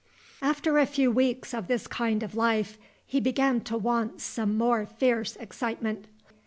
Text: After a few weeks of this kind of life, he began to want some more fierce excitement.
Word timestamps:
After 0.41 0.79
a 0.79 0.87
few 0.87 1.11
weeks 1.11 1.53
of 1.53 1.67
this 1.67 1.85
kind 1.85 2.23
of 2.23 2.33
life, 2.33 2.79
he 3.05 3.19
began 3.19 3.61
to 3.65 3.77
want 3.77 4.19
some 4.19 4.57
more 4.57 4.83
fierce 4.87 5.35
excitement. 5.35 6.05